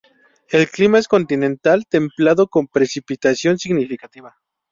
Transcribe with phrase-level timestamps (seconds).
[0.49, 4.35] El clima es continental templado con precipitación significativa.